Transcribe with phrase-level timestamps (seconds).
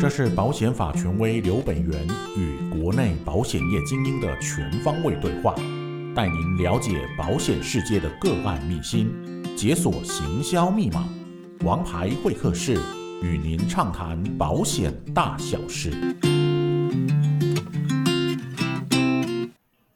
[0.00, 5.54] 这是保险法权威刘北元与国内保险业精英的全方位对话，
[6.16, 9.12] 带您了解保险世界的个案秘辛，
[9.54, 11.06] 解锁行销密码。
[11.66, 12.80] 王牌会客室
[13.22, 15.90] 与您畅谈保险大小事。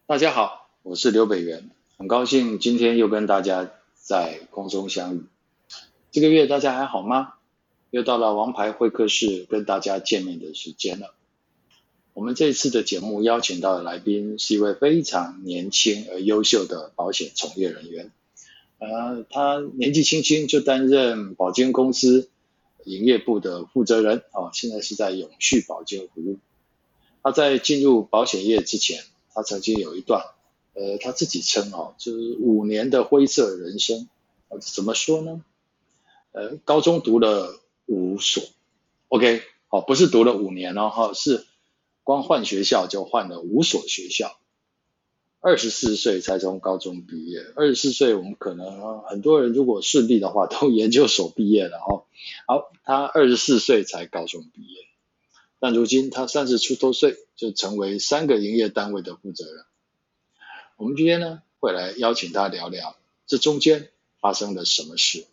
[0.07, 5.25] 大家好，我是刘北元，很高兴今天又跟大家在空中相遇。
[6.11, 7.34] 这个月大家还好吗？
[7.95, 11.15] 又到了王牌会客室跟大家见面的时间了。
[12.13, 18.11] 我们这次的节目邀请到的来宾是一位非常年轻而优秀的保险从业人员。
[18.81, 22.29] 呃，他年纪轻轻就担任保经公司
[22.85, 26.39] 营业部的负责人啊，现在是在永续保监服务。
[27.23, 30.25] 他在进入保险业之前，他曾经有一段
[30.75, 34.09] 呃，他自己称哦，就是五年的灰色人生。
[34.61, 35.45] 怎么说呢？
[36.33, 37.61] 呃，高中读了。
[37.87, 38.43] 五所
[39.09, 41.45] ，OK，好，不是读了五年哦，哈，是
[42.03, 44.39] 光换学校就换了五所学校。
[45.41, 52.07] 二十四岁才从高中毕业，二十四岁我们可能很多人如果顺利的话都研究所毕业了哈。
[52.47, 54.87] 好，他二十四岁才高中毕业，
[55.59, 59.65] 但如今他三十出头岁就成为三个营业单位的负责人。
[60.79, 65.27] 我们今天呢会来邀请他聊聊这中间发生了什么事。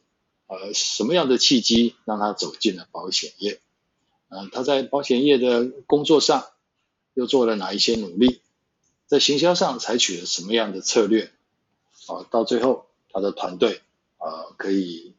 [0.51, 3.61] 呃，什么样的契机让他走进了保险业？
[4.27, 6.45] 呃，他在保险业的工作上
[7.13, 8.41] 又做了哪一些努力？
[9.07, 11.31] 在行销上采取了什么样的策略？
[12.07, 13.81] 啊、到最后他的团队
[14.17, 15.13] 啊、可以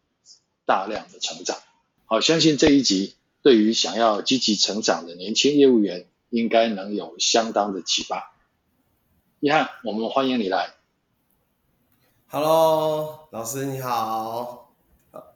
[0.66, 1.58] 大量的成长。
[2.04, 8.34] 好，相信这一集对于想要积极成长的年轻业务员应该能有相当的启发。
[9.40, 10.74] 一翰，我们欢迎你来。
[12.28, 14.61] Hello，老师你好。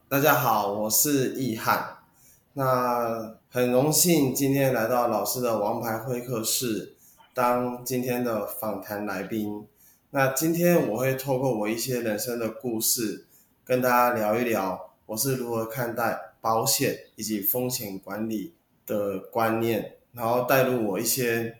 [0.09, 1.99] 大家好，我是易翰。
[2.53, 6.95] 那很荣幸今天来到老师的王牌会客室，
[7.35, 9.67] 当今天的访谈来宾。
[10.11, 13.27] 那今天我会透过我一些人生的故事，
[13.65, 18.55] 跟大家聊一聊我是如何看待保险以及风险管理
[18.87, 21.59] 的观念，然后带入我一些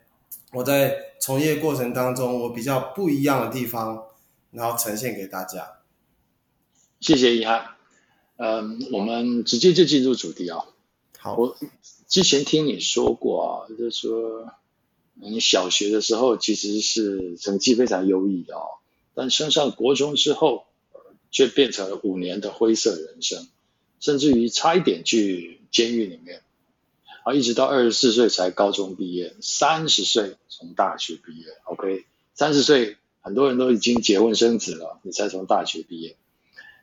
[0.53, 4.05] 我在从业过程当中我比较不一样的地方，
[4.53, 5.79] 然后呈现给大家。
[7.01, 7.76] 谢谢易翰。
[8.39, 10.67] 嗯，我们直接就进入主题啊。
[11.19, 11.57] 好，我
[12.07, 14.53] 之前听你说过啊，就是说
[15.15, 18.79] 你小学的时候其实是成绩非常优异的哦，
[19.15, 20.67] 但升上国中之后，
[21.31, 23.49] 却变成了五年的灰色人生，
[24.01, 26.43] 甚至于差一点去监狱里面，
[27.25, 31.47] 啊，一直到二十四岁才高中毕业，三十岁从大学毕业。
[31.65, 32.05] OK，
[32.35, 36.17] 三十岁很多人都已经结婚生子了，你才从大学毕业，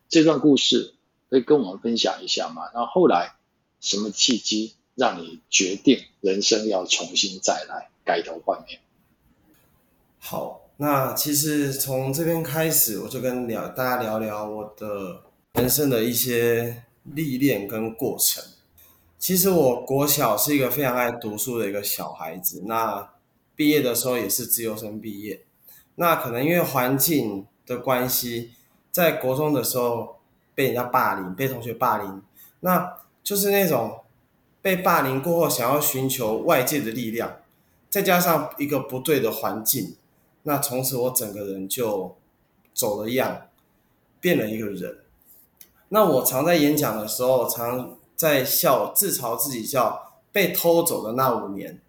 [0.09, 0.95] 这段故事。
[1.33, 2.69] 可以跟我们分享一下吗？
[2.75, 3.33] 那后来
[3.79, 8.79] 什么契机让你决定人生要重新再来，改头换面？
[10.19, 15.23] 好，那其实从这边开始，我就跟聊大家聊聊我的
[15.53, 18.43] 人生的一些历练跟过程。
[19.17, 23.09] 其实我国小是一个非常爱读书的一个小孩子，那
[23.55, 25.43] 毕业的时候也是自由生毕业。
[25.95, 28.51] 那可能因为环境的关系，
[28.91, 30.19] 在国中的时候。
[30.55, 32.21] 被人家霸凌，被同学霸凌，
[32.59, 34.01] 那就是那种
[34.61, 37.39] 被霸凌过后，想要寻求外界的力量，
[37.89, 39.95] 再加上一个不对的环境，
[40.43, 42.15] 那从此我整个人就
[42.73, 43.47] 走了样，
[44.19, 44.99] 变了一个人。
[45.89, 51.79] 那我常在演讲的时候，常在笑，自嘲自己叫被偷走的那五年。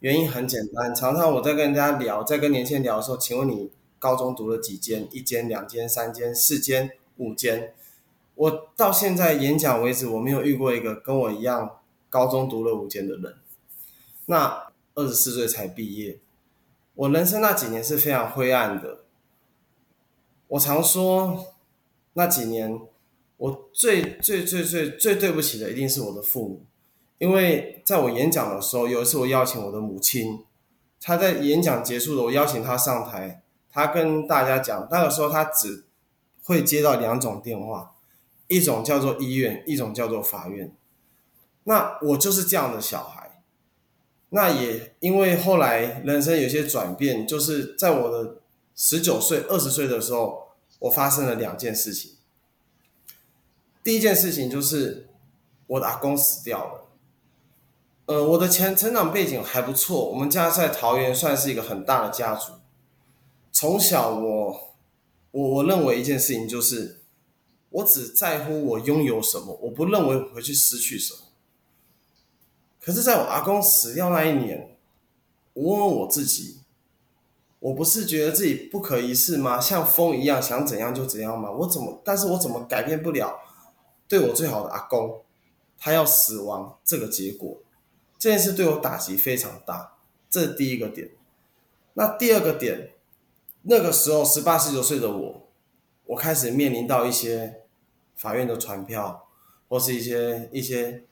[0.00, 5.06] 原因很简单，常常我在跟人家聊，在跟年轻人聊的时候，请问你高中读了几间？
[5.10, 7.74] 一间、两间、三间、四间、五间？
[8.40, 11.78] 我到现在演讲为止，我没有遇过一个跟我一样
[12.08, 13.36] 高中读了五间的人。
[14.24, 16.18] 那二十四岁才毕业，
[16.94, 19.00] 我人生那几年是非常灰暗的。
[20.48, 21.52] 我常说，
[22.14, 22.80] 那几年
[23.36, 26.64] 我最最最最最对不起的一定是我的父母，
[27.18, 30.46] 因为在我演讲的时候，有一次我邀请我的母亲，
[30.98, 35.84] 她在演讲结束了，我邀请她上台，她跟大家讲，那个时候她只
[36.42, 37.96] 会接到两种电话。
[38.50, 40.74] 一种叫做医院，一种叫做法院。
[41.62, 43.40] 那我就是这样的小孩。
[44.30, 48.38] 那也因为后来人生有些转变，就是在我的
[48.74, 50.48] 十九岁、二十岁的时候，
[50.80, 52.16] 我发生了两件事情。
[53.84, 55.06] 第一件事情就是
[55.68, 56.88] 我的阿公死掉了。
[58.06, 62.54] 呃，我的前成长背景还不错，我们家在桃园算是一个很大的家族。
[63.52, 64.74] 从小我
[65.30, 66.96] 我我认为一件事情就是。
[67.70, 71.20] 我只在乎我拥有什么，我不认为我会去失去什么。
[72.80, 74.76] 可是，在我阿公死掉那一年，
[75.52, 76.60] 我问问我自己，
[77.58, 79.60] 我不是觉得自己不可一世吗？
[79.60, 81.50] 像风一样，想怎样就怎样吗？
[81.50, 83.38] 我怎么，但是我怎么改变不了
[84.08, 85.22] 对我最好的阿公，
[85.78, 87.58] 他要死亡这个结果？
[88.18, 89.96] 这件事对我打击非常大，
[90.28, 91.10] 这是第一个点。
[91.94, 92.92] 那第二个点，
[93.62, 95.48] 那个时候十八十九岁的我，
[96.06, 97.59] 我开始面临到一些
[98.20, 99.26] 法院的传票，
[99.66, 101.04] 或是一些一些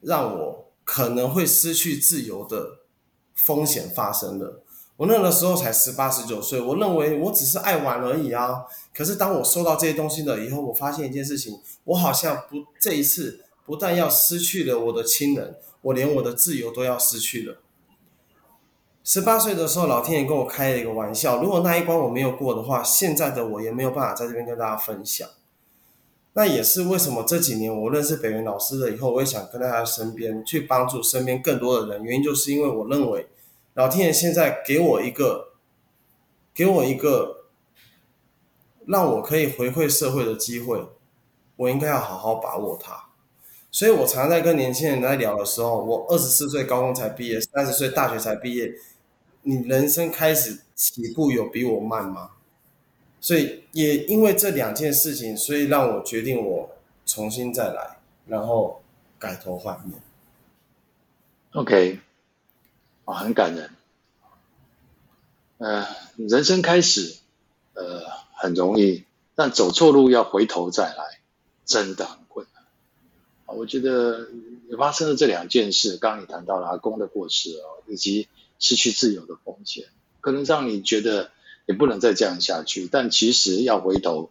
[0.00, 2.80] 让我可能会失去自由的
[3.32, 4.64] 风险发生了。
[4.96, 8.64] 我那个时候才十八十九岁，我认为我只是爱玩而已啊。
[8.92, 17.58] 可是当我收到这些东西了以后，我发现一件事情，我好像不这一次不但要失去了我的亲人，我连我的自由都要失去了。
[19.04, 25.28] 十八岁的时候，老天爷跟我开了一个玩笑，如果那一关我没有过的话，现在的我也没有办法在这边跟大家分享。
[26.38, 33.26] 那也是为什么这几年我认识北元老师了以后，我也想跟在他身边去帮助身边更多的人，原因就是因为我认为。
[33.72, 35.54] 老天爷现在给我一个，
[36.54, 37.46] 给我一个，
[38.84, 40.86] 让我可以回馈社会的机会，
[41.56, 43.06] 我应该要好好把握它。
[43.70, 48.74] 所以我常常在跟年轻人在聊的时候，我二十四岁高中才毕业，三十岁大学才毕业，
[49.40, 52.32] 你人生开始起步有比我慢吗？
[53.20, 58.82] 所以也因为这两件事情，所以让我决定我重新再来，然后
[59.18, 60.00] 改头换面。
[61.52, 62.00] OK。
[63.04, 63.70] 啊，很感人。
[65.58, 65.86] 呃，
[66.16, 67.16] 人生开始，
[67.74, 68.02] 呃，
[68.34, 69.04] 很容易，
[69.34, 71.20] 但走错路要回头再来，
[71.64, 72.64] 真的很困难。
[73.46, 74.28] 啊，我觉得
[74.76, 78.28] 发生了这两件事，刚刚你谈到了阿公的过世哦，以及
[78.58, 79.86] 失去自由的风险，
[80.20, 81.30] 可能让你觉得
[81.66, 82.88] 也不能再这样下去。
[82.90, 84.30] 但其实要回头，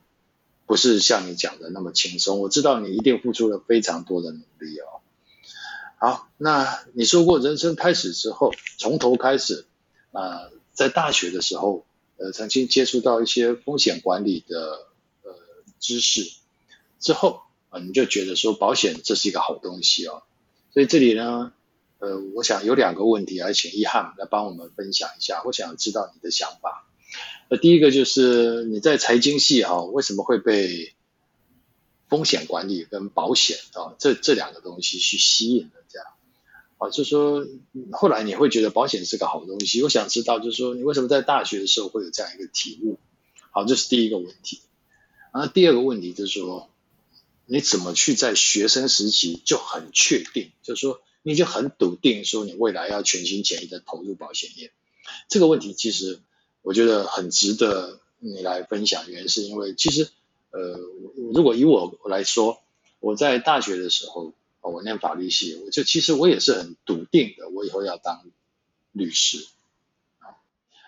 [0.65, 2.39] 不是像你讲的那么轻松。
[2.39, 5.01] 我知道你一定付出了非常多的努力哦。
[5.97, 9.65] 好，那你说过人生开始之后，从头开始，
[10.11, 11.85] 呃，在大学的时候，
[12.17, 14.87] 呃，曾经接触到一些风险管理的
[15.23, 15.33] 呃
[15.79, 16.31] 知识，
[16.99, 20.23] 之后啊、你就觉得说保险这是一个好东西哦。
[20.73, 21.53] 所以这里呢，
[21.99, 25.41] 呃，我想有两个问题，来请一翰来帮我们分享一下。
[25.45, 26.87] 我想知道你的想法。
[27.49, 30.93] 呃，第一个就是你在财经系哈、为什么会被
[32.09, 36.07] 风险管理跟保险啊、这这两个东西去吸引的这样？
[36.77, 37.45] 啊，就说
[37.91, 39.81] 后来你会觉得保险是个好东西。
[39.83, 42.97] 我想知道，就是说你为什么在大学的时候会有这样一个体悟？
[43.51, 44.59] 好，这是第一个问题。
[45.33, 46.69] 那第二个问题就是说，
[47.45, 54.71] 你怎么去在学生时期就很确定，就是说你就很笃定说你未来要全心全意的投入保险业？
[55.29, 56.19] 这个问题其实
[56.65, 59.09] 我觉得很值得你来分享。
[59.09, 60.09] 原因是因为其实，
[60.51, 60.77] 呃，
[61.33, 62.61] 如果以我来说，
[62.99, 64.33] 我在大学的时候。
[64.67, 68.25] 我念法律系，我就其实我也是很笃定的，我以后要当
[68.93, 69.45] 律师
[70.17, 70.41] 啊。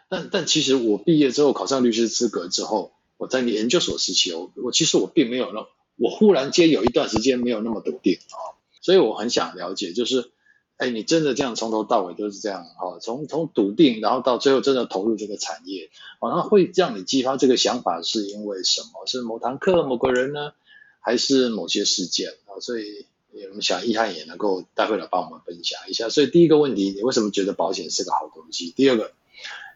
[0.09, 8.57] 但但其实我毕业之后考上律师资格之后，我在研究所时期，我我其实我并没有那，我忽然间有一段时间没有那么笃定啊。
[8.81, 10.31] 所以我很想了解，就是，
[10.77, 12.97] 哎，你真的这样从头到尾都是这样啊？
[13.01, 15.89] 从从笃定，然后到最后真的投入这个产业，
[16.19, 19.05] 啊，那会让你激发这个想法是因为什么？
[19.05, 20.53] 是某堂课、某个人呢，
[20.99, 22.59] 还是某些事件啊？
[22.59, 23.05] 所以。
[23.49, 26.09] 我们想一翰也能够待会来帮我们分享一下。
[26.09, 28.71] 所以第一个问题，你为什么觉得保险是个好东西？
[28.71, 29.11] 第二个，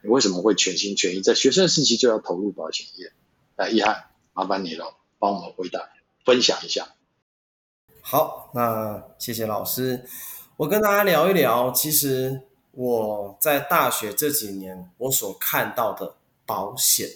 [0.02, 3.12] 你为什么会全心全意在学生时期就要投入保险业？
[3.56, 5.92] 来，一翰，麻烦你了，帮我们回答
[6.26, 6.96] 分享一下。
[8.02, 10.06] 好，那谢谢老师。
[10.62, 17.08] 我跟大家聊一聊，其实我在大学这几年我所看到的保险，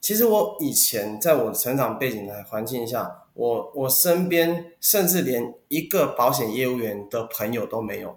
[0.00, 3.24] 其实我以前在我成长背景的环境下。
[3.34, 8.16] 我我身边甚至连一个保险业务员的朋友都没有，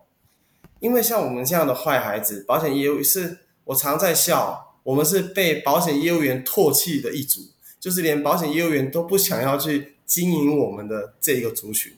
[0.79, 7.41] 因为像我们这样的坏孩子，保险业务是我常在笑，我们是被保险业务员唾弃的一组，
[7.79, 11.97] 就是连保险业务员都不想要去经营我们的这一个族群。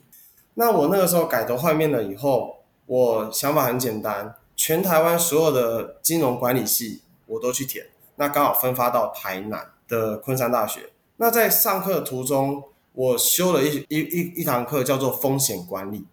[0.54, 2.61] 那我那个时候改头换面了以后，
[2.92, 10.92] 我想法很简单，全台湾所有的金融管理系我都去填，那刚好分发到台南的昆山大学。
[11.16, 16.04] 那在上课途中，我修了一一一一堂课，叫做风险管理。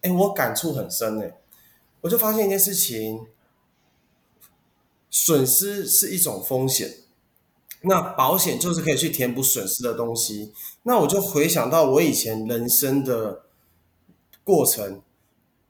[0.00, 1.36] 哎，我感触很深哎，
[2.00, 3.26] 我就发现一件事情：
[5.10, 6.94] 损失是一种风险，
[7.82, 10.54] 那保险就是可以去填补损失的东西。
[10.84, 13.42] 那我就回想到我以前人生的
[14.42, 15.02] 过程，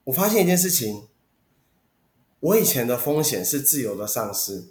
[0.06, 1.06] 我发现一件事情：
[2.40, 4.64] 我以前的风险是自由的丧失。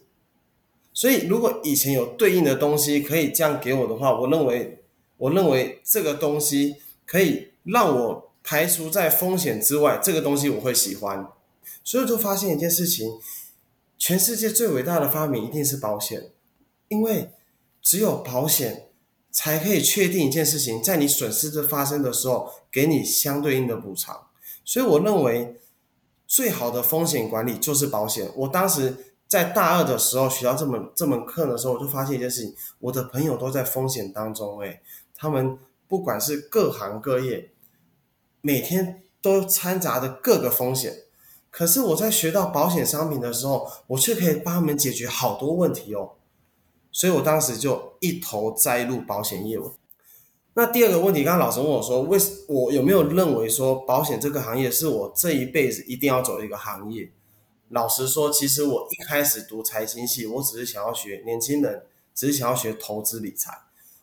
[0.91, 4.81] 所以，如果以前有对应的东西可以这样给我的话，我认为。
[5.17, 6.75] 我认为这个东西
[7.05, 11.25] 可以让我排除在风险之外，这个东西我会喜欢。
[11.85, 13.17] 所以就发现一件事情：
[13.97, 16.31] 全世界最伟大的发明一定是保险，
[16.89, 17.31] 因为
[17.81, 18.89] 只有保险
[19.31, 24.27] 才可以确定一件事情，在你损失的发生的时候，给你相对应的补偿。
[24.65, 25.57] 所以我认为
[26.27, 28.29] 最好的风险管理就是保险。
[28.35, 34.81] 我当时在大二的时候学到这门这门课的时候，我就发现一件事情：我的朋友都在风险当中，诶，
[35.15, 35.57] 他们
[35.87, 37.51] 不管是各行各业，
[38.41, 41.03] 每天都掺杂着各个风险。
[41.51, 46.13] 可是我在学到保险商品的时候，我却可以帮他们解决好多问题哦。
[46.91, 49.73] 所以我当时就一头栽入保险业务。
[50.57, 57.11] 那第二个问题，刚刚老师问我说，为我有没有认为说保险这个行业是我这一辈子一定要走的一个行业？
[57.69, 61.83] 老实说，其实我一开始读财经系，我只是想要学年轻人，
[62.13, 63.51] 只是想要学投资理财，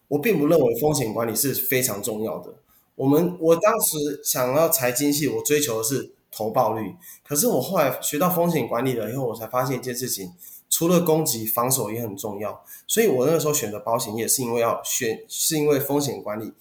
[0.08, 2.54] 我并不认为风险管理是非常重要的。
[2.96, 6.12] 我们我当时想要财经系，我追求的是。
[6.34, 10.32] 投报率，可是我后来学到风险管理了以后，我才发现一件事情，
[10.72, 12.64] 除了攻击，防守也很重要。
[12.86, 16.54] 所以我那个时候选择保险业，是因为要选，是因为风险管理。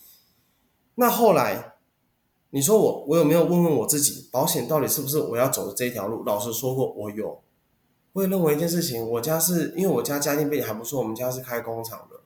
[0.96, 1.76] 那后来，
[2.50, 6.26] 你说我，我有没有问问我自己，保险到底是不是我要走的这条路？
[6.26, 7.42] 老实说过，我有。
[8.12, 12.20] 我也认为一件事情，我家是因为我家家庭背景还不错，我们家是开工厂的。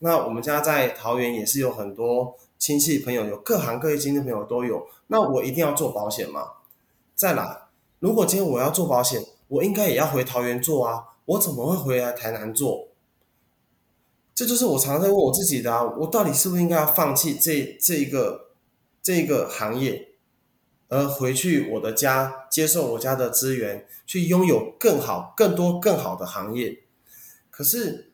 [0.00, 4.88] 那我们家在桃园也是有很多亲戚朋友，有各行各业经历朋友都有。
[5.06, 6.54] 那我一定要做保险吗？
[7.14, 7.68] 再来，
[8.00, 12.88] 如果今天我要做保险，我应该也要回桃园做啊，我怎么会回来台南做？
[14.34, 18.52] 这就是我常常在问我自己的啊，我到底是不是应该要放弃这这一个
[19.02, 20.08] 这一个行业，
[20.88, 26.84] 而回去我的家接受我家的资源，去拥有更好、更多、更好的行业？
[27.50, 28.12] 可是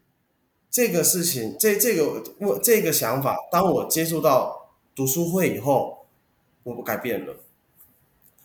[0.68, 6.06] 这个事情，这这个我这个想法，当我接触到读书会以后，
[6.64, 7.36] 我不改变了。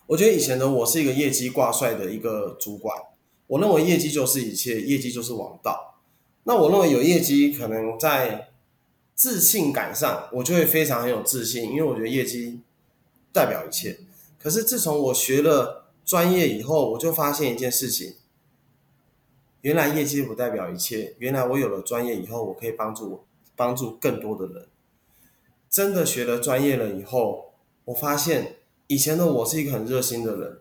[0.06, 2.96] 我觉得以前的我是一个业绩挂帅的一个主管，
[3.50, 5.98] 我认为业绩就是一切，业绩就是王道。
[6.44, 8.52] 那我认为有业绩，可能在
[9.16, 12.60] 自信感上，我就会非常很有自信，因为我觉得业绩
[13.32, 13.98] 代表一切。
[14.38, 18.14] 可是自从我学了专业以后，我就发现一件事情，
[19.62, 21.16] 原来业绩不代表一切。
[21.18, 23.24] 原来我有了专业以后，我可以帮助
[23.56, 24.68] 帮助更多的人。
[25.68, 27.54] 真的学了专业了以后，
[27.86, 28.56] 我发现。
[28.86, 30.58] 以前的我是一个很热心的人，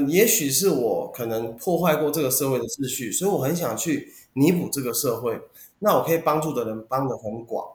[0.00, 5.40] 可也许是我可能破坏过这个社会的秩序，所以我很想去弥补这个社会。
[5.78, 7.66] 那我可以帮助的人帮得很广。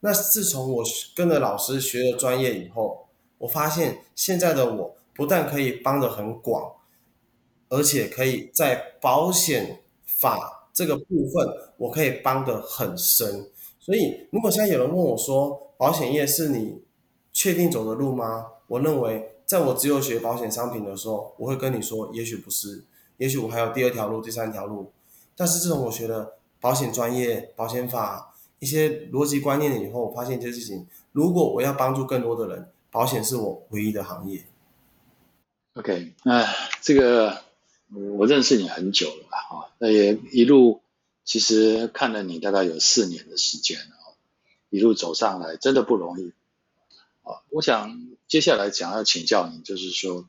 [0.00, 3.06] 那自从我跟着老师学了专业以后，
[3.38, 6.72] 我发现现在的我不但可以帮得很广，
[7.68, 13.48] 而且可以在保险法这个部分，我可以帮得很深。
[13.78, 16.82] 所以，如果现在有人问我说，保险业是你
[17.32, 18.46] 确定走的路吗？
[18.66, 19.28] 我认为。
[19.52, 22.82] 在我只有学保险商品的时候，我会跟你说，也许不是，
[23.18, 24.90] 也许我还有第二条路、第三条路。
[25.36, 34.42] 但是自从我学了保险专业、保险法一些逻辑观念以后，我发现一件事情：如果我要帮助更多的人，保险是我唯一的行业。
[35.74, 36.48] OK，那
[36.80, 37.42] 这个
[38.16, 40.80] 我认识你很久了啊，那也一路
[41.26, 44.16] 其实看了你大概有四年的时间啊，
[44.70, 46.32] 一路走上来真的不容易
[47.22, 48.12] 啊，我想。
[48.28, 50.26] 接下来想要请教你，就是说，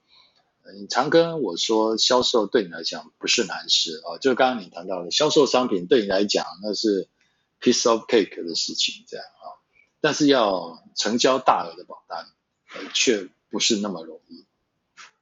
[0.76, 7.08] 你常跟我说，销售对你来讲不是难事啊，就刚刚你谈到的，销售商品对你来讲那是
[7.62, 9.56] piece of cake 的事情，这样啊，
[10.02, 12.28] 但是要成交大额的保单，
[12.76, 14.44] 呃却不是那么容易。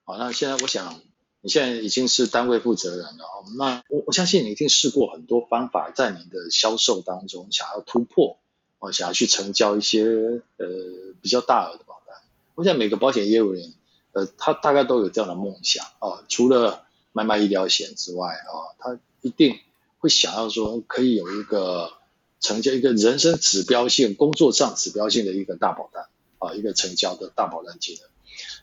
[0.03, 1.01] 好，那现在我想，
[1.41, 8.39] 你现在已经是单位负责人了，那我我相信你一定试过很多方法，在你的销售当中想要突破，
[8.81, 10.03] 哦，想要去成交一些
[10.57, 10.67] 呃
[11.21, 12.17] 比较大额的保单。
[12.55, 13.73] 我想每个保险业务员，
[14.11, 16.25] 呃，他大概都有这样的梦想啊。
[16.27, 19.59] 除了买买医疗险之外啊，他一定
[19.99, 21.93] 会想要说，可以有一个
[22.39, 26.07] 成交一个人生指标性、工作上指标性的一个大保单
[26.39, 28.09] 啊，一个成交的大保单金额。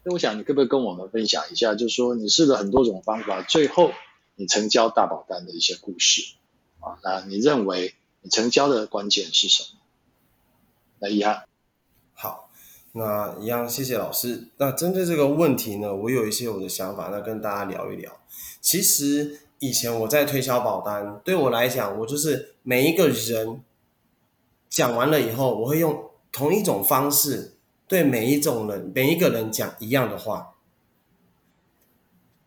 [0.03, 3.93] 那我想你可不可以跟我们分享一下，就是说你试了很多种方法，最后
[4.35, 6.23] 你成交大保单的一些故事
[6.81, 6.99] 啊？
[7.05, 9.78] 那你认为你成交的关键是什么？
[11.01, 11.45] 来，一翰。
[12.15, 12.45] 好。
[12.93, 14.49] 那一样，谢谢老师。
[14.57, 18.11] 那针对这个问题呢，我有一些我的想法，那跟大家聊一聊。
[18.61, 23.63] 其实以前我在推销保单，对我来讲，我就是每一个人
[24.71, 27.53] 讲完了以后，我会用同一种方式
[27.87, 30.55] 对每一种人、每一个人讲一样的话。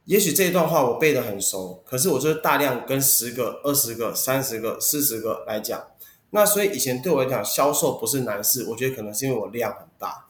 [0.05, 5.90] 也许这一段话我背得很熟，可是我就是大量跟十个、二十个、三十个、四十个来讲。
[6.31, 10.27] 那所以以前对我来讲，销售不是难事，我觉得可能是因为我量很大。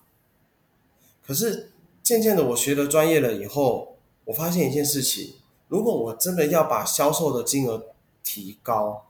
[1.26, 1.72] 可是，
[2.04, 5.36] 渐渐的我学了专业了以后，我发现一件事情：
[5.68, 7.86] 如果我真的要把销售的金额
[8.24, 9.06] 提高，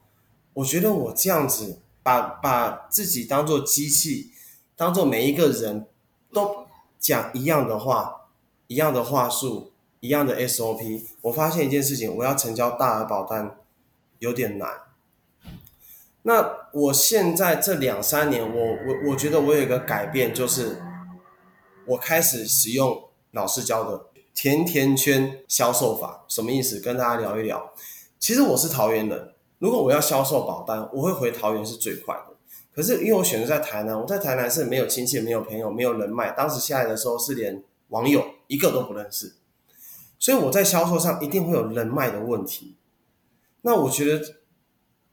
[0.53, 4.31] 我觉得我这样子把把自己当做机器，
[4.75, 5.88] 当做每一个人
[6.33, 6.67] 都
[7.00, 8.27] 讲一样的话，
[8.67, 9.71] 一样的话术，
[10.01, 13.57] 一样的 SOP，我发现一件事情：我要成交大额保单
[14.19, 14.69] 有点难。
[16.24, 20.80] 那我现在这两三年，我我我觉得我有一个改变，就是
[21.88, 26.24] 我开始使用老师教的甜甜圈销售法。
[26.28, 26.80] 什么意思？
[26.80, 27.74] 跟大家聊一聊。
[28.20, 32.36] 其实我是桃园人，如果我要销售保单，我会回桃园是最快的。
[32.72, 39.34] 可是因为我选择在台南，我在台南是没有亲戚、没有朋友、没有人脉，当时下来的时候是连网友一个都不认识，
[40.20, 42.78] 所以我在销售上一定会有人脉的问题。
[43.63, 44.36] 那我觉得，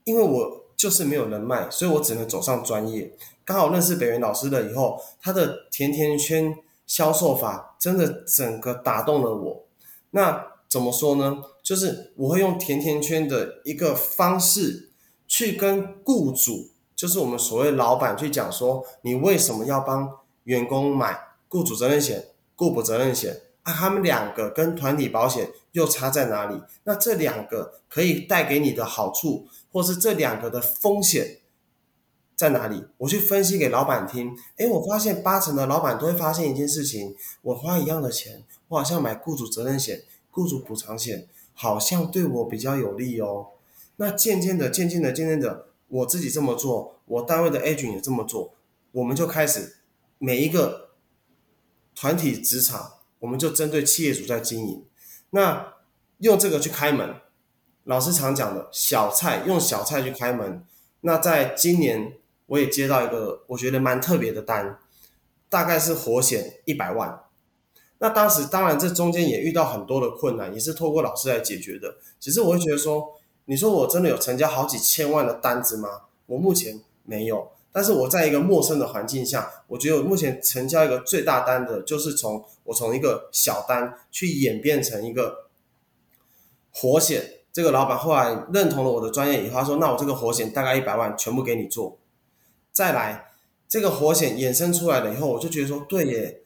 [0.04, 0.57] 因为我。
[0.78, 3.12] 就是没有人脉，所以我只能走上专业。
[3.44, 6.56] 刚好认识北元老师了以后，他的甜甜圈
[6.86, 9.64] 销售法真的整个打动了我。
[10.12, 11.42] 那怎么说呢？
[11.62, 14.90] 就是我会用甜甜圈的一个方式
[15.26, 20.08] 去跟雇主，就是我们所谓老板去讲说，你为什么要帮
[20.44, 21.18] 员工买
[21.48, 23.42] 雇主责任险、雇补责任险？
[23.64, 26.58] 啊，他们两个跟团体保险又差在哪里？
[26.84, 31.38] 那这两个可以带给你的好处，或是这两个的风险
[32.34, 32.86] 在哪里？
[32.98, 34.36] 我去分析给老板听。
[34.56, 43.48] 诶，我发现八成的老板都会发现一件事情：我花一样的钱，我好像买雇主责任险、雇主补偿险，好像对我比较有利哦。
[43.96, 48.54] 那渐渐的、渐渐的、渐渐的，我自己这么做，我单位的 agent 也这么做，
[48.92, 49.78] 我们就开始
[50.18, 50.90] 每一个
[51.94, 52.92] 团体职场。
[53.20, 54.84] 我们就针对企业主在经营，
[55.30, 55.74] 那
[56.18, 57.16] 用这个去开门，
[57.88, 60.62] 老师常讲的小菜，用小菜去开门。
[61.00, 62.12] 那在今年
[62.44, 64.78] 我也接到一个我觉得蛮特别的单，
[65.48, 67.18] 大概是活险一百万。
[68.00, 71.96] 那当时当然这中间也遇到很多的困难，也是透过老师来解决的。
[72.20, 76.02] 只是我会觉得说，你说我真的有成交好几千万的单子吗？
[76.26, 77.52] 我目前没有。
[77.72, 85.46] 但是我在一个陌生的环境下，我觉得我目前成交一个最大单的，就是从我从一个小单去演变成一个
[86.70, 87.37] 活险。
[87.58, 91.98] 这个老板后来认同了我的专业以后，他说：“那我这个活险大概一百万，全部给你做。”
[92.70, 93.32] 再来，
[93.66, 96.42] 这个活险衍生出来了以后，我就觉得说：“对耶，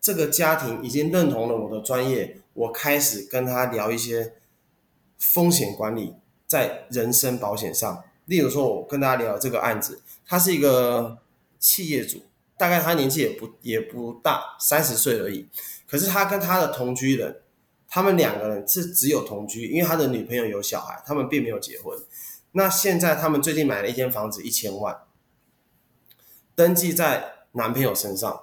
[0.00, 4.32] 这个家庭已经认同了我的专业。”我开始跟他聊一些
[5.16, 6.16] 风险管理
[6.48, 10.00] 在人身保险上，例如说，我跟大家聊这个案子。
[10.26, 11.18] 他是一个
[11.60, 12.22] 企业主，
[12.58, 15.46] 大概他年纪也不也不大，三十岁而已。
[15.86, 17.36] 可是他跟他的同居人，
[17.96, 21.98] 他们两个人是只有同居，因为他的女朋友有小孩，他们并没有结婚。
[22.52, 25.00] 那现在他们最近买了一间房子，一千万，
[26.54, 28.38] 登记在男朋友身上。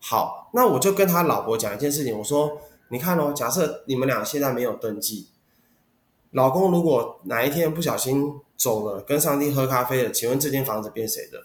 [0.00, 5.28] 好，那我就跟他老婆讲一件事情，我说：你看哦，假设你们俩现在没有登记，
[6.32, 8.40] 老公如果哪一天不小心。
[8.56, 10.10] 走了，跟上帝喝咖啡了。
[10.10, 11.44] 请问这间房子变谁的？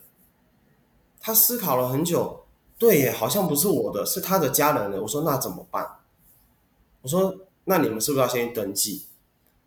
[1.19, 2.45] 他思考了很久，
[2.79, 5.01] 对耶，好像不是我的，是他的家人的。
[5.01, 6.00] 我说那怎么办？
[7.01, 7.35] 我说
[7.65, 9.05] 那你们是不是要先登记？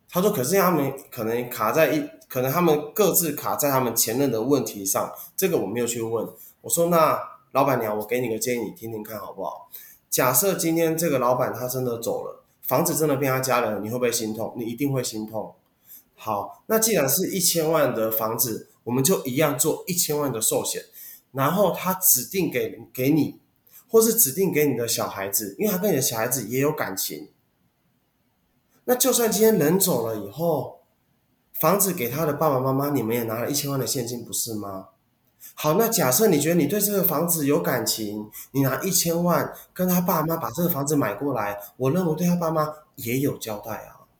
[0.08, 6.28] 他说可是他们可能卡在一，可能他们各自卡在他们前任的问题上，这个我没有去问。
[6.60, 7.20] 我说那
[7.52, 9.68] 老板娘，我给你个建议，你听听看好不好？
[10.08, 14.54] 假设今天这个老板他真的走了，房子真的变他家人，你会不会心痛？
[14.56, 15.54] 你一定会心痛。
[16.14, 20.82] 好，那既然是一千万的房子，我们就一样做一千万的寿险，
[21.32, 23.40] 然后他指定给给你，
[23.94, 27.28] 或是指定给你的小孩子，因为他跟你的小孩子也有感情。
[28.86, 30.80] 那就算今天人走了以后，
[31.52, 34.88] 房子给他的爸爸妈妈，你们也拿了一千万的现金，不是吗？
[35.54, 44.10] 好，那假设你觉得你对这个房子有感情，你拿一千万跟他爸妈把这个房子买过来，我认为对他爸妈也有交代啊。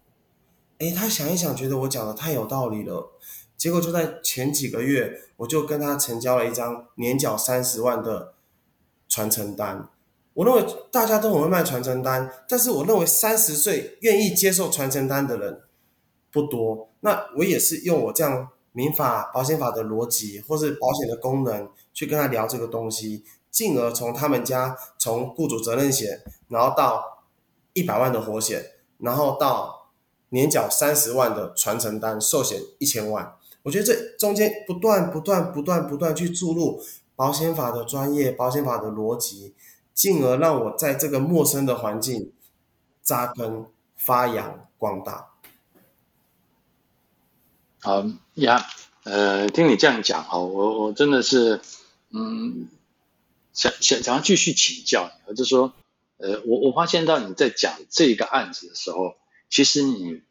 [0.79, 3.11] 诶，他想一想，觉得我讲的太有道理了。
[3.57, 8.34] 结果就在前几个月，我就跟他成交了一张年缴三十万的
[9.15, 9.89] 传承单。
[10.33, 15.61] 我认为大家都很会卖传承单，但是我认为三十岁愿意接受传承单的人
[16.33, 16.91] 不多。
[17.03, 23.23] 那我也是用我这样民法、保险法的逻辑，或是保险的功能去跟他聊这个东西，
[23.53, 27.23] 进而从他们家从雇主责任险，然后到
[27.73, 29.85] 一百万的活险，然后到。
[30.31, 36.83] 年缴三十万的传承单，寿险一千万，我觉得这中间不断、不断、不断、不断去注入
[37.17, 39.55] 保险法的专业、保险法的逻辑，
[39.93, 42.33] 进而让我在这个陌生的环境
[43.03, 45.31] 扎根、发扬光大。
[47.81, 48.65] 好呀，
[49.05, 51.61] 呃，听你这样讲哈，我我真的是，
[52.11, 52.69] 嗯，
[53.53, 55.73] 想想想要继续请教你，我就是说。
[56.17, 59.17] 呃，我我发现到你在讲这个案子的时候，
[59.51, 60.23] 其实你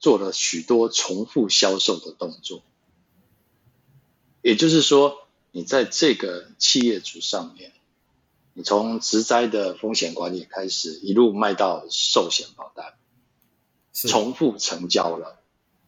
[0.00, 2.62] 做了许多重复销售的动作，
[4.40, 5.25] 也就是说，
[5.56, 7.72] 你在这个企业主上面，
[8.52, 12.92] 你从植栽的风险管理开始，一路卖到寿险保单，
[13.94, 15.40] 重复成交了。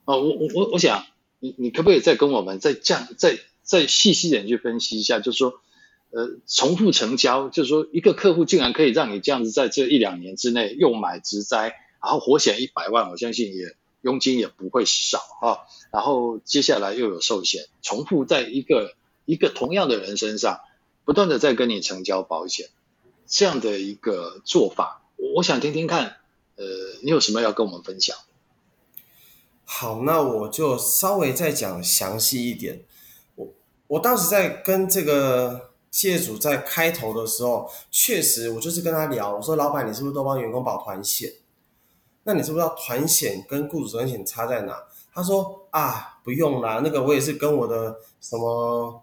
[0.07, 1.05] 哦，我我我我想，
[1.39, 5.61] 你你可不可以再跟我们再这样再再细细点去分析一下，就是说。
[6.11, 15.59] 呃，重复成交，就是说一个客户竟然可以让你这样子在这一两年之内又买直灾，然后活险一百万，我相信也佣金也不会少啊。
[15.93, 18.95] 然后接下来又有寿险，重复在一个
[19.29, 20.61] 一个同样的人身上，
[21.05, 22.71] 不断的在跟你成交保险，
[23.27, 25.03] 这样的一个做法，
[25.35, 26.17] 我想听听看，
[26.57, 26.65] 呃，
[27.03, 28.17] 你有什么要跟我们分享？
[29.67, 32.81] 好，那我就稍微再讲详细一点。
[33.35, 33.49] 我
[33.87, 35.69] 我当时在跟这个。
[35.91, 41.33] 企业主在开头的时候，确实我就是跟他聊，我说：“老板，你是不是都帮员工保团险？
[42.25, 49.03] 那你知不知道团险跟雇主责任险差在哪？”他说：“啊，不用啦，那个我也是跟我的什么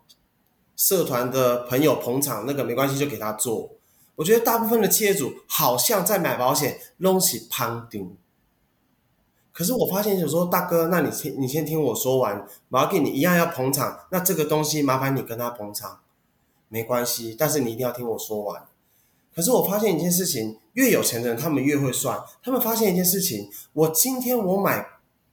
[0.75, 3.71] 社团的朋友捧场，那个没关系，就给他做。”
[4.15, 8.15] 我觉得大部分的企业主好像在买保险，拢是旁听。
[9.51, 15.99] 可是我发现有时候，大哥，那你先你先听我说完，我要给你一样要捧场，那这个东西麻烦你跟他捧场。
[16.67, 18.65] 没关系，但是你一定要听我说完。
[19.33, 22.21] 可是我发现一件事情，越有钱的人他们越会算。
[22.41, 24.87] 他们发现一件事情，我今天我买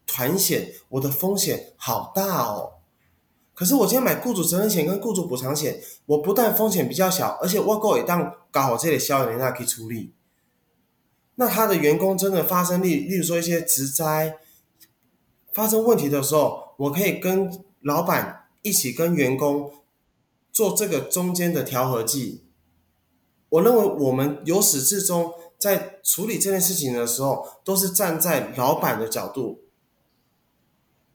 [0.07, 2.75] 团险，我的风险好大哦。
[3.63, 10.13] 可是我今天买雇主责任险跟雇主补偿险，我不但风险比较小，而且我够一旦搞好这里销人，那可以处理。
[11.37, 14.37] 那他的员工真的发生例，例如说一些职灾
[15.53, 19.73] 发生问题的时候，我可以跟老板一起跟员工。
[20.51, 22.43] 做这个中间的调和剂，
[23.49, 29.61] 我认为我们由始至终在处理这件事情的时候，都是站在老板的角度，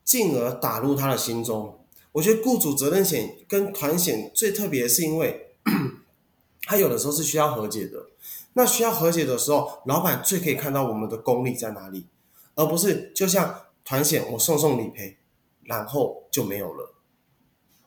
[0.05, 1.83] 进而打入他的心中。
[2.13, 5.51] 我觉得雇主责任险跟团险最特别是因为，
[6.63, 8.07] 他有的时候是需要和解的。
[8.53, 12.05] 那需要和解的时候，老板最可以看到我们的功力在哪里，
[12.55, 15.17] 而不是就像团险我送送理赔，
[15.63, 16.93] 然后就没有了。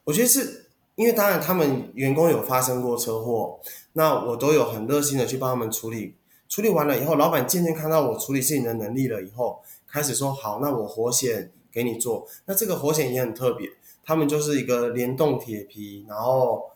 [0.04, 0.66] 我觉得是。
[0.96, 3.58] 因为当然，他们员工有发生过车祸，
[3.94, 6.14] 那我都有很热心的去帮他们处理。
[6.46, 12.28] 处理完了以后，老板渐渐看到我处理事情的能力了以后，开始说好，那我活险给你做。
[12.44, 13.70] 那这个活险也很特别，
[14.04, 16.70] 他们就是一个联动铁皮，然后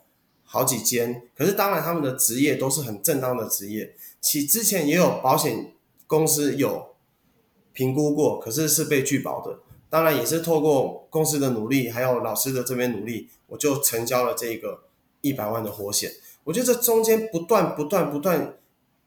[0.44, 1.22] 好几间。
[1.36, 3.94] 可是当然，他们的职业都是很正当的职业。
[4.20, 5.72] 其之前也有保险
[6.06, 6.94] 公司有
[7.72, 9.58] 评估过，可是是被拒保的。
[9.90, 14.82] 当然也是透过公司的努力，还有老师的这边努力，我就成交了这个
[15.20, 16.12] 一百万的活险。
[16.44, 18.56] 我觉得这中间不断、不断、不断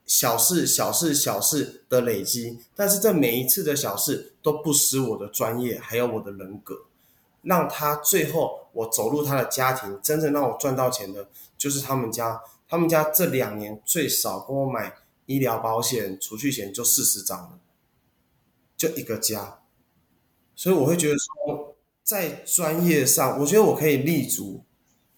[0.05, 6.85] 小事、小事、小事的累积，但是这每一次的小事都不失我的专业，还有我的人格，
[7.47, 12.41] 让他最后我走入他的家庭，真正让我赚到钱的，就是他们家。
[12.69, 14.93] 他们家这两年最少给我买
[15.25, 17.59] 医疗保险、储蓄险就四十张了，
[18.75, 19.61] 就一个家。
[20.53, 24.65] 所以我会觉得说，在专业上，我觉得我可以立足，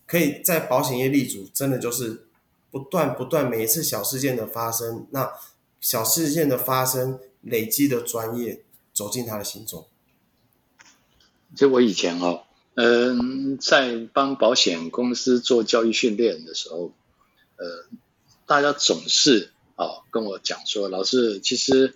[0.06, 2.28] 可以在保险业立足，真的就是
[2.70, 5.34] 不断不断每一次小事件的发生，那
[5.82, 8.64] 小事件的发生累积的专业
[8.94, 9.88] 走进他的心中。
[11.56, 12.44] 就我以前哦，
[12.76, 16.94] 嗯，在帮保险公司做教育训练的时候，
[17.58, 17.86] 呃，
[18.46, 21.96] 大家总是啊跟我讲说，老师其实。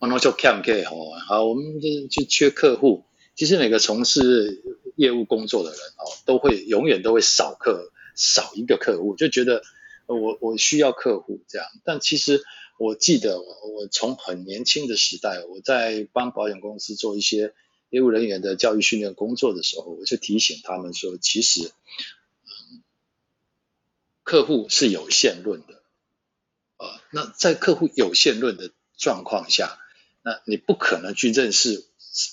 [0.00, 0.94] 我们就看可以好，
[1.26, 3.02] 好，我们就去缺客户。
[3.34, 4.62] 其实每个从事
[4.94, 9.64] 业务工作的人哦，都会永远都会少客少一个客户，就觉得
[10.06, 11.66] 我我需要客户这样。
[11.84, 12.44] 但其实
[12.78, 17.52] 我记得我我从很年轻的时代，我在帮保险公司做一些
[17.90, 21.72] 业务人员的教育训练工作的时候，我就提醒他们说，其实，
[22.44, 22.82] 嗯，
[24.22, 25.82] 客户是有限论的，
[26.76, 29.78] 啊，那在客户有限论的状况下。
[30.20, 31.86] 那你不可能去认识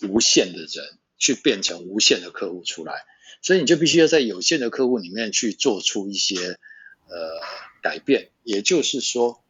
[0.09, 3.05] 无限的人，去变成无限的客户出来，
[3.41, 6.59] 所以你就必须要在有限的客户里面去做出一些
[7.07, 7.41] 呃
[7.81, 9.41] 改变，也就是说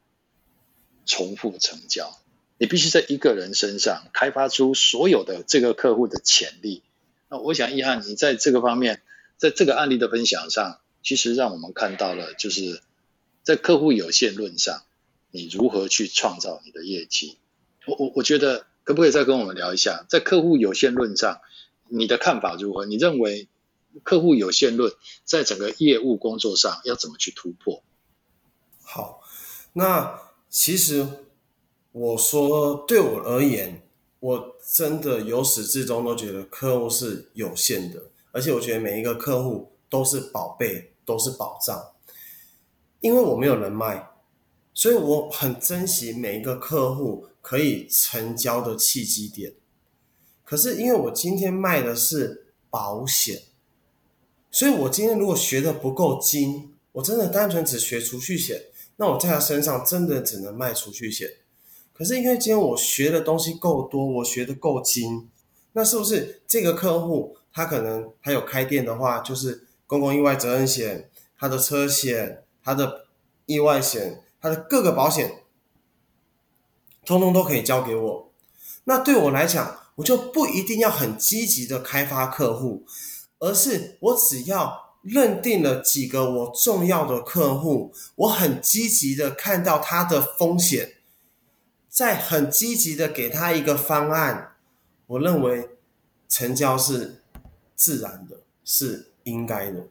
[1.08, 2.20] 重复成交。
[2.58, 6.84] 你必须在一个人身上开发出所有的这个客户的潜力。
[7.28, 9.02] 那我想，一翰，你在这个方面，
[9.38, 12.82] 在这个案例的分享上，其实让我们看到了，就是
[13.44, 14.84] 在客户有限论上，
[15.32, 17.38] 你如何去创造你的业绩。
[17.86, 21.41] 我我我觉得可不可以再跟我们聊一下，在客户有限论上，
[21.89, 22.86] 你的看法如何？
[22.86, 23.48] 你认为
[24.04, 27.84] 客户有限论在整个业务工作上要怎么去突破？
[28.84, 29.22] 好，
[29.74, 31.08] 那其实
[31.98, 33.82] 我说对我而言，
[34.20, 38.04] 我真的由始至终都觉得客户是有限的，
[38.34, 41.94] 而且我觉得每一个客户都是宝贝，都是宝藏。
[43.00, 44.10] 因为我没有人脉，
[44.74, 49.54] 所以我很珍惜每一个客户可以成交的契机点。
[50.44, 53.44] 可是因为我今天卖的是保险，
[54.52, 58.66] 所以我今天如果学的不够精，我真的单纯只学储蓄险，
[58.98, 61.30] 那我在他身上真的只能卖储蓄险。
[61.98, 65.30] 可是因为今天我学的东西够多，我学的够精，
[65.74, 72.42] 那是不是这个客户他可能还有开店的话，就是公共意外责任险，他的车险。
[72.68, 73.06] 他的
[73.46, 75.44] 意外险，他的各个保险，
[77.06, 78.32] 通通都可以交给我。
[78.86, 82.84] 那对我来讲，我就不一定要很积极的开发客户，
[83.38, 90.95] 而是我只要认定了几个我重要的客户，我很积极的看到他的风险，
[91.96, 94.56] 在很积极的给他一个方案。
[95.08, 95.70] 我认为
[96.28, 97.22] 成交是
[97.74, 99.88] 自然的，是应该的。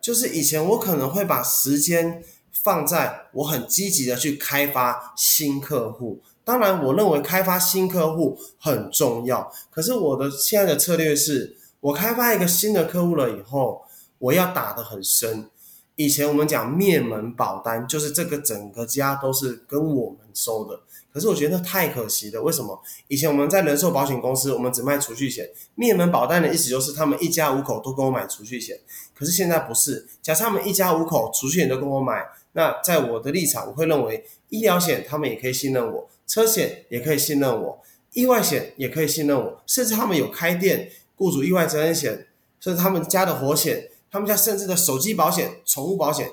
[0.00, 9.52] 就是以前我可能会把时间放在我很积极的去开发新客户，当然我认为开发新客户很重要。
[9.70, 13.84] 可是我的现在的策略是，我开发一个新的客户了以后，
[14.18, 15.48] 我要打得很深。
[15.94, 20.80] 以前我们讲灭门保单，就是这个整个家都是跟我们收的。
[21.12, 22.82] 可是我觉得太可惜了，为什么？
[23.06, 25.48] 以前我们在人寿保险公司，我们只卖储蓄险。
[25.76, 28.80] 灭门保单的意思就是他们一家五口都跟我买储蓄险。
[29.14, 37.80] 可是现在不是，假设他们一家五口储蓄险都跟我买，那在我的立场，我会认为医疗险他们也可以信任我，车险也可以信任我，
[38.12, 42.26] 意外险也可以信任我，甚至他们有开店，雇主意外责任险，
[42.58, 46.28] 甚至他们家的火险，他们家甚至的手机保险、宠物保险，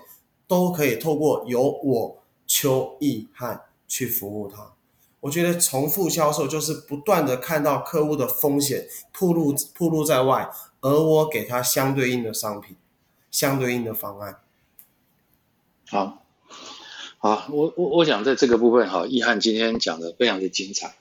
[0.48, 3.62] 都可以透过由我邱奕汉。
[3.92, 4.72] 去服务他，
[5.20, 10.50] 我觉得重复销售就是不断的看到客户的风险暴露暴露在外，
[10.80, 12.78] 而我给他相对应的商品，
[13.30, 14.40] 相对应的方案。
[15.90, 16.24] 好，
[17.18, 20.96] 好，我我我想在这个部分哈，易翰今天讲的非常的精彩。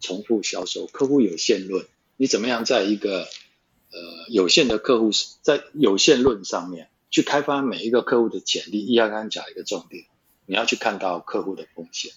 [0.00, 3.24] 重复销售，客户有限论，你怎么样在一个
[3.90, 5.10] 呃有限的客户
[5.42, 8.86] 在有限论上面去开发每一个客户的潜力？
[8.86, 10.06] 奕汉刚刚讲一个重点，
[10.46, 12.10] 你要去看到客户的风险。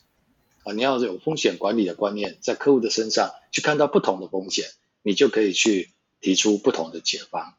[0.65, 4.65] 啊，你要有风险管理的观念，在客户的身上去看到不同的风险，
[5.03, 7.53] 你就可以去提出不同的解方，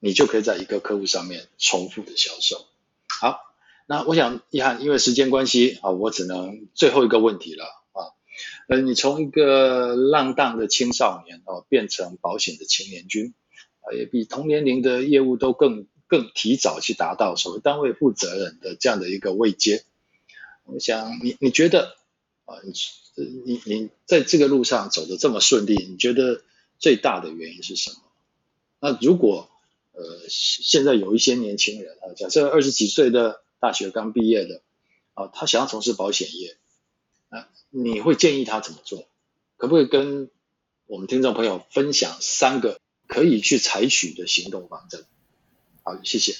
[0.00, 2.66] 你就可以在一个客户上面重复的销售。
[3.06, 3.38] 好，
[3.86, 8.10] 那我想奕汉，因为时间关系啊，我只能最后一个问题了啊。
[8.66, 13.34] 呃，你从一个浪荡的青少年哦，变成保险的青年军，
[13.82, 19.84] 啊，也比同年龄的业务都更更提早去达到所谓单位负责人的这样的一个位阶。
[20.64, 21.96] 我想你你觉得？
[22.48, 22.72] 啊，你
[23.44, 26.40] 你你在这个路上走得这么顺利，你觉得
[26.78, 27.96] 最大的原因是什么？
[28.80, 29.50] 那如果
[29.92, 34.62] 呃现在有一些年轻人啊，假设二十几岁的大学刚毕业的
[35.12, 36.56] 啊，他想要从事保险业，
[37.28, 39.06] 啊，你会建议他怎么做？
[39.58, 40.30] 可不可以跟
[40.86, 45.04] 我们听众朋友分享三个可以去采取的行动方针？
[45.82, 46.34] 好，谢谢。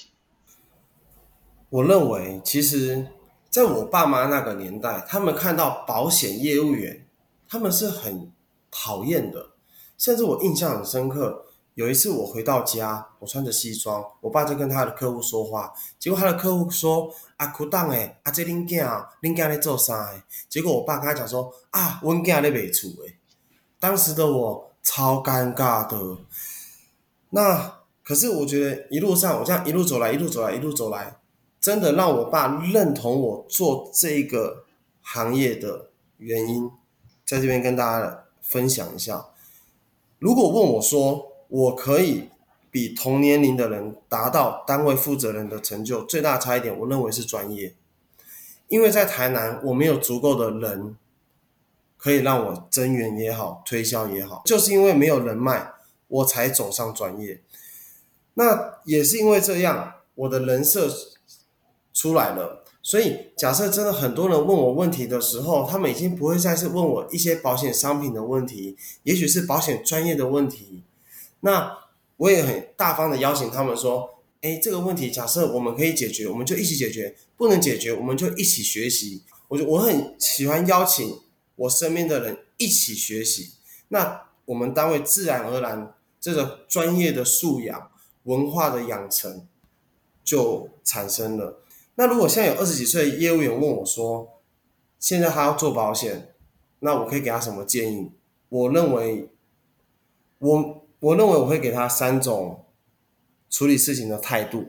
[1.69, 3.05] 我认为其实。
[3.49, 7.07] 在我爸妈那个年代，他们看到保险业务员，
[7.47, 8.31] 他们是很
[8.69, 9.51] 讨厌的。
[9.97, 18.85] 甚至我印象很深刻，有一次我回到家，我穿着西装，我爸在跟他的客户说话，结果他的客户说：“啊，苦当诶，啊这恁囝，
[19.21, 20.13] 恁囝在做啥？”
[20.47, 23.17] 结果我爸跟他讲说：“啊，阮囝在卖厝诶。”
[23.79, 26.17] 当时的我超尴尬的。
[27.31, 31.18] 那可是我觉得一路上我这样一路走来，一路走来，一路走来。
[31.61, 34.63] 真的让我爸认同我做这个
[35.01, 36.71] 行业的原因，
[37.25, 39.25] 在这边跟大家分享一下。
[40.19, 42.29] 如果问我说，我可以
[42.71, 47.75] 比同年龄的人达到单位负责人的成就，最大差一点，我认为是专业。
[48.69, 50.95] 因为在台南，我没有足够的人
[51.97, 55.73] 可以让我增援也好，推销也好，就是因为没有人脉，
[56.07, 57.41] 我才走上专业。
[58.35, 60.89] 那也是因为这样，我的人设。
[61.99, 70.83] 出来了，所以假设真的很多人问我问题的时候，他们已经不会再是问我一些保险商品的问题，也许是保险专业的问题。
[71.41, 71.77] 那
[72.15, 81.19] 我也很大方的邀请他们说：“诶，这个问题假设我们可以解决，我们就一起解决；不能解决，我们就一起学习。”我就我很喜欢邀请
[81.57, 83.55] 我身边的人一起学习，
[83.89, 87.91] 那我们单位自然而然这个专业的素养、
[88.23, 89.45] 文化的养成
[90.23, 91.59] 就产生了。
[91.99, 94.39] 那如果现在有二十几岁业务员问我说
[94.99, 96.33] ：“现在他要做保险，
[96.79, 98.09] 那我可以给他什么建议？
[98.47, 99.27] 我认为，
[100.37, 102.63] 我我认为我会给他三种
[103.49, 104.67] 处理事情的态度。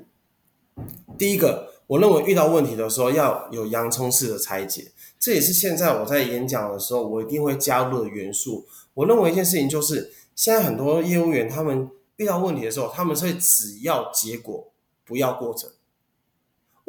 [1.17, 8.67] 第一个，我认为遇到问题的时候要有洋葱式的拆解，这也是现在我在演讲的时候我一定会加入的元素。
[8.93, 14.73] 我认为一件事情就是，现在很多业务员他们遇到问题的时候，他们是只要结果，
[15.05, 15.71] 不要过程。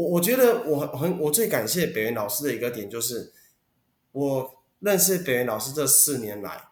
[0.02, 3.32] 我我觉得我很我最感谢北元老师的一个点就是，
[4.12, 6.70] 我认识北元老师这四年来，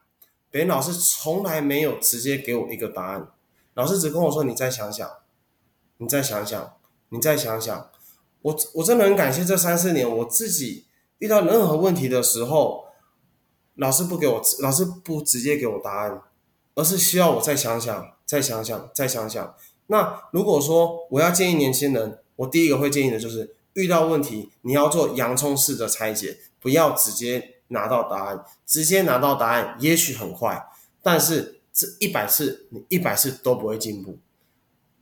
[0.49, 3.27] 北元老师从来没有直接给我一个答案，
[3.75, 5.07] 老师只跟我说：“你再想想，
[5.97, 6.73] 你再想想，
[7.09, 7.91] 你再想想。”
[8.41, 10.85] 我我真的很感谢这三四年我自己
[11.19, 12.85] 遇到任何问题的时候，
[13.75, 16.21] 老师不给我，老师不直接给我答案，
[16.73, 19.55] 而是需要我再想想，再想想，再想想。
[19.87, 28.45] 那如果说我要建议年轻人，我第一个会建议的就是，遇到问题你要做洋葱式的拆解，不要直接拿到答案。
[28.65, 30.69] 直接拿到答案也许很快，
[31.03, 34.19] 但是这一百次你一百次都不会进步。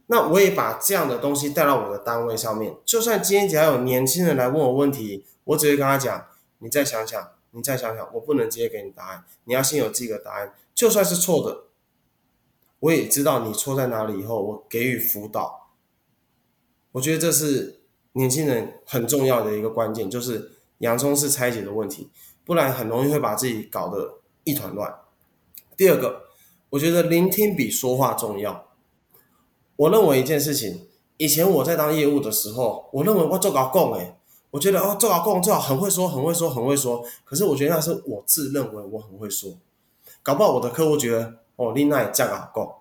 [0.08, 6.26] 那我也把这样的东西带到我的单位上面，就算今天只要有年轻人来问我问题，我只会跟他讲：
[6.60, 11.66] 你再想想，你再想想，我不能直接给你答案，你要先有自己的答案，就算是错的，
[12.80, 15.67] 我也知道你错在哪里以后，我给予辅导。
[16.98, 17.80] 我觉得这是
[18.14, 22.10] 年轻人很重要的一个关键，就是洋葱式拆解的问题，
[22.44, 24.92] 不然很容易会把自己搞得一团乱。
[25.78, 26.24] 第二个，
[26.72, 28.66] 我觉得聆听比说话重要。
[29.76, 34.16] 我认为一件事情，以前我在当业务的时候，我认为我做搞共诶，
[34.50, 37.06] 我觉得哦做搞共最好很会说，很会说，很会说。
[37.24, 39.56] 可是我觉得那是我自认为我很会说，
[40.24, 42.74] 搞不好我的客户觉得哦，你那也这样共，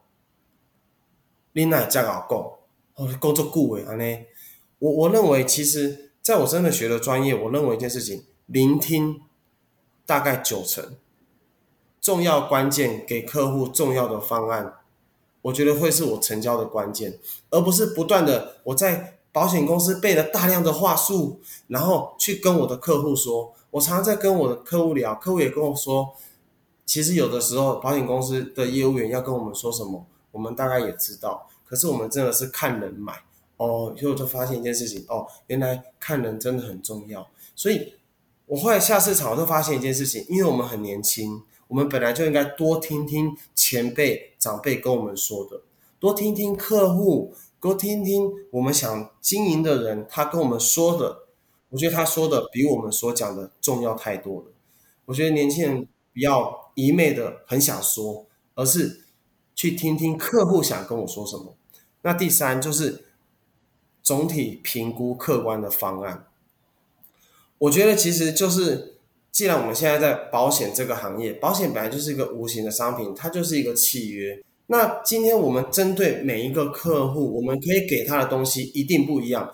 [1.52, 2.55] 你那也这样共。
[2.96, 4.04] 哦，工作顾问安呢？
[4.78, 9.20] 我我认为，其实在我真的学的专业，我认为一件事情，聆听
[10.04, 10.96] 大概九成，
[12.00, 14.74] 重要关键给客户重要的方案，
[15.42, 17.18] 我觉得会是我成交的关键，
[17.50, 23.52] 而不是不断的我在保险公司背了大量的话术，然后去跟我的客户说。
[23.72, 26.14] 我常常在跟我的客户聊，客户也跟我说，
[26.86, 31.46] 其实有的时候保险公司的业务员要跟我们说什么，我们大概也知道。
[31.66, 33.12] 可是我们真的是看人买
[33.56, 37.28] 哦，所以我就发现一件事情哦，原来看人真的很重要。
[37.54, 37.94] 所以
[38.46, 45.62] 我后来下市场，我就发现一件事情，因为我们很年轻，我们本来就应该多听听前辈长辈跟我们说的，
[45.98, 51.22] 多听听客户，多听听我们想经营的人他跟我们说的。
[51.70, 54.46] 我觉得他说的比我们所讲的重要太多了。
[55.06, 59.05] 我觉得年轻人不要一昧的很想说，而是。
[59.56, 61.56] 去听听客户想跟我说什么。
[62.02, 63.06] 那第三就是
[64.02, 66.26] 总体评估客观的方案。
[67.58, 68.98] 我觉得其实就是，
[69.32, 74.40] 既然我们现在在保险这个行业，保险本来就是一个无形的商品，它就是一个契约。
[74.66, 79.52] 那今天我们针对每一个客户，我们可以给他的东西一定不一样。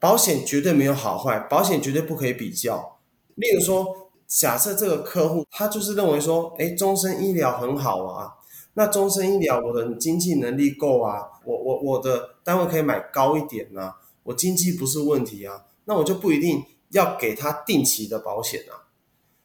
[0.00, 2.98] 保险绝对没有好坏，保险绝对不可以比较。
[3.36, 8.34] 例如说，假设这个客户他就是认为说，诶，终身医疗很好啊。
[8.76, 18.90] 那终身医疗，我的经济能力够啊，我我我的单位可以买高一点呐、啊，我经济不是问题啊，那我就不一定要给他定期的保险啊。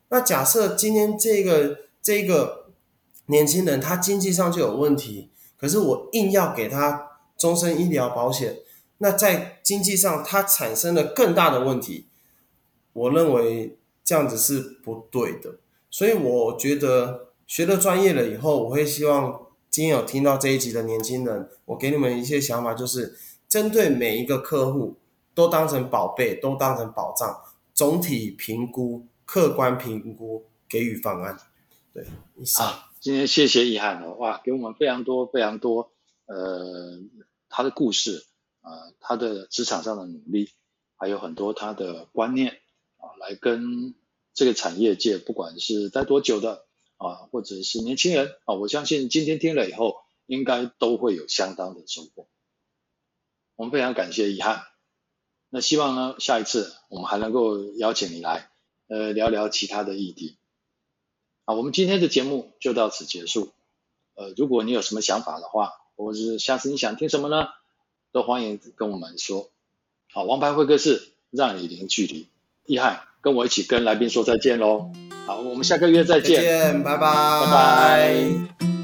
[0.10, 2.72] 那假设今天这个这个
[3.28, 8.58] 年轻人他经济上就有问题，可是我硬要给他终身医疗保险，
[8.98, 12.08] 那在经济上他产生了更大的问题，
[12.94, 15.60] 我认为这样子是不对的，
[15.92, 17.29] 所以我觉得。
[17.50, 24.96] 学了专业了以后，我会希望今天有听到这一集的年轻人，我给你们一些想法，就是针对每一个客户
[25.34, 27.42] 都当成宝贝，都当成宝藏，
[27.74, 31.36] 总体评估、客观评估，给予方案。
[31.92, 32.06] 对，
[32.38, 32.68] 以上。
[32.68, 35.92] 啊，今天谢谢遗憾的话，给我们非常多非常多，
[36.28, 37.00] 呃，
[37.50, 38.28] 他的故事
[38.62, 40.52] 啊，呃，他的职场上的努力，
[40.95, 42.60] 还有很多他的观念
[42.97, 43.95] 啊，来跟
[44.36, 46.68] 这个产业界，不管是待多久的。
[47.00, 49.95] 啊，或者是年轻人啊，我相信今天听了以后，
[50.28, 52.28] 应该都会有相当的收获。
[53.56, 54.64] 我们非常感谢一翰，
[55.50, 58.50] 那希望呢，下一次我们还能够邀请你来，
[58.88, 60.38] 呃，聊聊其他的议题。
[61.45, 63.54] 啊，我们今天的节目就到此结束。
[64.16, 67.47] 呃，如果你有什么想法的话，或者是下次你想听什么呢，
[68.12, 69.50] 都欢迎跟我们说。
[70.12, 72.28] 好，王牌会客室，让你零距离。
[72.66, 74.91] 一翰，跟我一起跟来宾说再见喽。
[75.30, 76.38] 好，我们下个月再见。
[76.38, 77.05] 再见，拜拜。
[77.05, 78.78] 拜拜。